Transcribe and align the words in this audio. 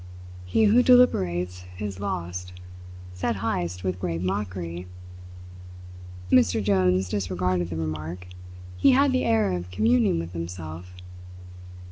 "He 0.47 0.63
who 0.63 0.81
deliberates 0.81 1.65
is 1.77 1.99
lost," 1.99 2.53
said 3.13 3.35
Heyst 3.35 3.83
with 3.83 3.99
grave 3.99 4.23
mockery. 4.23 4.87
Mr 6.31 6.57
Jones 6.63 7.07
disregarded 7.07 7.69
the 7.69 7.77
remark. 7.77 8.25
He 8.77 8.93
had 8.93 9.11
the 9.11 9.25
air 9.25 9.51
of 9.51 9.69
communing 9.69 10.17
with 10.17 10.31
himself. 10.33 10.93